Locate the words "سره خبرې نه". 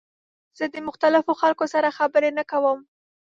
1.73-2.43